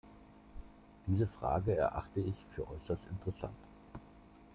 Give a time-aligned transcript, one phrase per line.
[1.05, 3.53] Diese Frage erachte ich für äußerst interessant.